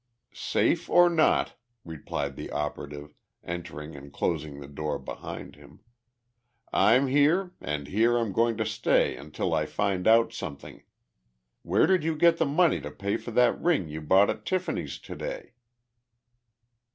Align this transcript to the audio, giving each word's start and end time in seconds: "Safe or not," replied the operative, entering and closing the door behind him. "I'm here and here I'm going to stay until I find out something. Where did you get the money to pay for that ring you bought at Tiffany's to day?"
"Safe 0.33 0.89
or 0.89 1.11
not," 1.11 1.53
replied 1.85 2.35
the 2.35 2.49
operative, 2.49 3.13
entering 3.43 3.95
and 3.95 4.11
closing 4.11 4.59
the 4.59 4.67
door 4.67 4.97
behind 4.97 5.55
him. 5.57 5.79
"I'm 6.73 7.05
here 7.05 7.51
and 7.61 7.85
here 7.87 8.17
I'm 8.17 8.31
going 8.31 8.57
to 8.57 8.65
stay 8.65 9.15
until 9.15 9.53
I 9.53 9.67
find 9.67 10.07
out 10.07 10.33
something. 10.33 10.81
Where 11.61 11.85
did 11.85 12.03
you 12.03 12.15
get 12.15 12.37
the 12.37 12.47
money 12.47 12.81
to 12.81 12.89
pay 12.89 13.15
for 13.15 13.29
that 13.29 13.61
ring 13.61 13.89
you 13.89 14.01
bought 14.01 14.31
at 14.31 14.43
Tiffany's 14.43 14.97
to 14.97 15.15
day?" 15.15 15.53